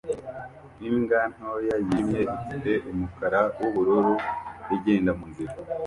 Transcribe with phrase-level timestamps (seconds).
[0.87, 4.13] imbwa ntoya yijimye ifite umukara wubururu
[4.75, 5.53] igenda munzira